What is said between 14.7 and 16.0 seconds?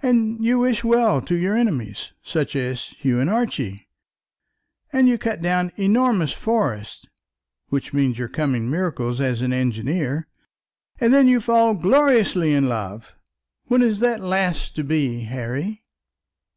to be, Harry?"